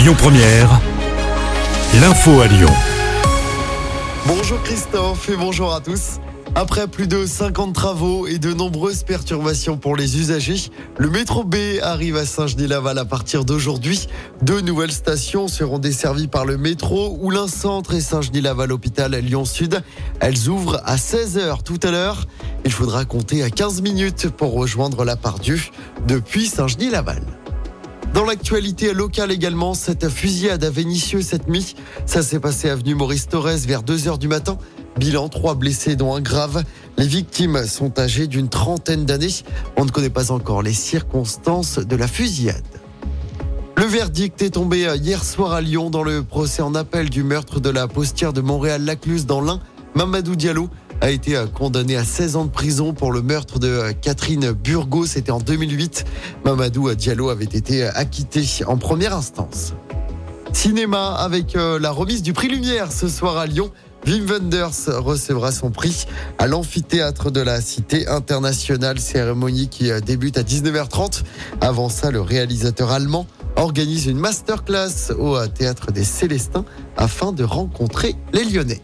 [0.00, 0.80] Lyon Première,
[2.00, 2.72] l'info à Lyon.
[4.26, 6.20] Bonjour Christophe et bonjour à tous.
[6.54, 11.56] Après plus de 50 travaux et de nombreuses perturbations pour les usagers, le métro B
[11.82, 14.06] arrive à Saint-Genis-Laval à partir d'aujourd'hui.
[14.40, 19.82] Deux nouvelles stations seront desservies par le métro, Oulin Centre et Saint-Genis-Laval Hôpital Lyon Sud.
[20.20, 22.26] Elles ouvrent à 16h tout à l'heure.
[22.64, 25.60] Il faudra compter à 15 minutes pour rejoindre la Pardieu
[26.06, 27.20] depuis Saint-Genis-Laval.
[28.14, 31.76] Dans l'actualité locale également, cette fusillade à Vénissieux cette nuit.
[32.06, 34.58] Ça s'est passé avenue Maurice Torres vers 2 heures du matin.
[34.98, 36.64] Bilan, trois blessés dont un grave.
[36.98, 39.44] Les victimes sont âgées d'une trentaine d'années.
[39.76, 42.64] On ne connaît pas encore les circonstances de la fusillade.
[43.76, 47.60] Le verdict est tombé hier soir à Lyon dans le procès en appel du meurtre
[47.60, 49.60] de la postière de Montréal-Lacluse dans l'Ain.
[49.94, 50.68] Mamadou Diallo
[51.00, 55.06] a été condamné à 16 ans de prison pour le meurtre de Catherine Burgos.
[55.06, 56.04] C'était en 2008.
[56.44, 59.74] Mamadou Diallo avait été acquitté en première instance.
[60.52, 63.70] Cinéma avec euh, la remise du prix Lumière ce soir à Lyon.
[64.06, 66.06] Wim Wenders recevra son prix
[66.38, 71.22] à l'amphithéâtre de la Cité internationale, cérémonie qui euh, débute à 19h30.
[71.60, 76.64] Avant ça, le réalisateur allemand organise une masterclass au euh, théâtre des Célestins
[76.96, 78.82] afin de rencontrer les Lyonnais.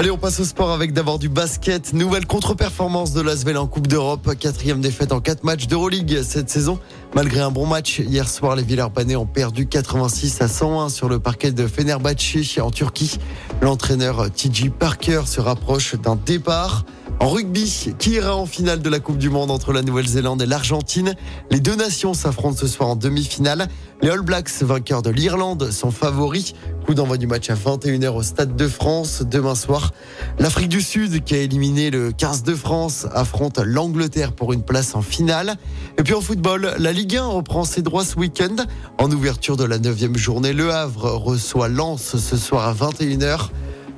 [0.00, 1.92] Allez, on passe au sport avec d'abord du basket.
[1.92, 4.34] Nouvelle contre-performance de l'Asvel en Coupe d'Europe.
[4.34, 6.78] Quatrième défaite en quatre matchs d'Euroleague cette saison.
[7.14, 11.18] Malgré un bon match, hier soir, les Villers-Banais ont perdu 86 à 101 sur le
[11.18, 13.18] parquet de Fenerbahçe en Turquie.
[13.60, 16.86] L'entraîneur TJ Parker se rapproche d'un départ.
[17.20, 20.46] En rugby, qui ira en finale de la Coupe du Monde entre la Nouvelle-Zélande et
[20.46, 21.14] l'Argentine?
[21.50, 23.68] Les deux nations s'affrontent ce soir en demi-finale.
[24.00, 26.54] Les All Blacks, vainqueurs de l'Irlande, sont favoris.
[26.86, 29.92] Coup d'envoi du match à 21h au Stade de France demain soir.
[30.38, 34.94] L'Afrique du Sud, qui a éliminé le 15 de France, affronte l'Angleterre pour une place
[34.94, 35.56] en finale.
[35.98, 38.56] Et puis en football, la Ligue 1 reprend ses droits ce week-end.
[38.96, 43.50] En ouverture de la 9 journée, Le Havre reçoit Lens ce soir à 21h.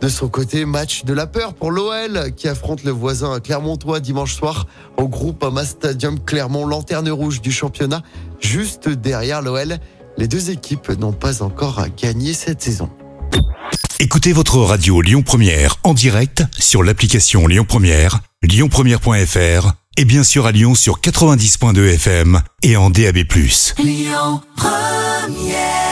[0.00, 4.34] De son côté, match de la peur pour l'OL qui affronte le voisin Clermontois dimanche
[4.34, 4.66] soir
[4.96, 8.02] au groupe Ama Stadium Clermont, lanterne rouge du championnat.
[8.40, 9.78] Juste derrière l'OL,
[10.16, 12.88] les deux équipes n'ont pas encore gagné cette saison.
[13.98, 20.46] Écoutez votre radio Lyon Première en direct sur l'application Lyon Première, lyonpremière.fr et bien sûr
[20.46, 23.18] à Lyon sur 90.2 FM et en DAB+.
[23.78, 25.89] Lyon Première